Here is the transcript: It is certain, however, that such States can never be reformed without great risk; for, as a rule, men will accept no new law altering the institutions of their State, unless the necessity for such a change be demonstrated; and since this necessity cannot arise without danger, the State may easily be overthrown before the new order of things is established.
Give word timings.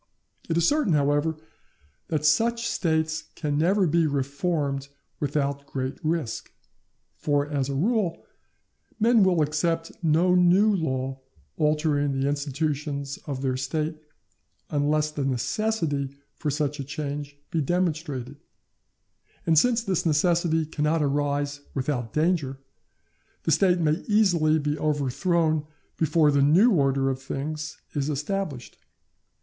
It 0.49 0.57
is 0.57 0.67
certain, 0.67 0.93
however, 0.93 1.37
that 2.07 2.25
such 2.25 2.67
States 2.67 3.25
can 3.35 3.55
never 3.55 3.85
be 3.85 4.07
reformed 4.07 4.87
without 5.19 5.67
great 5.67 5.99
risk; 6.03 6.51
for, 7.17 7.47
as 7.47 7.69
a 7.69 7.75
rule, 7.75 8.25
men 8.99 9.21
will 9.23 9.43
accept 9.43 9.91
no 10.03 10.33
new 10.33 10.75
law 10.75 11.19
altering 11.55 12.13
the 12.19 12.27
institutions 12.27 13.19
of 13.27 13.43
their 13.43 13.55
State, 13.55 14.01
unless 14.71 15.11
the 15.11 15.23
necessity 15.23 16.15
for 16.33 16.49
such 16.49 16.79
a 16.79 16.83
change 16.83 17.37
be 17.51 17.61
demonstrated; 17.61 18.37
and 19.45 19.59
since 19.59 19.83
this 19.83 20.03
necessity 20.03 20.65
cannot 20.65 21.03
arise 21.03 21.61
without 21.75 22.11
danger, 22.11 22.57
the 23.43 23.51
State 23.51 23.77
may 23.77 24.03
easily 24.07 24.57
be 24.57 24.79
overthrown 24.79 25.67
before 25.95 26.31
the 26.31 26.41
new 26.41 26.71
order 26.71 27.07
of 27.11 27.21
things 27.21 27.77
is 27.93 28.09
established. 28.09 28.79